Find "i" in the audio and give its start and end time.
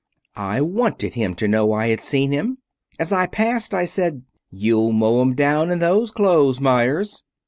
0.35-0.61, 1.73-1.89, 3.13-3.27, 3.71-3.85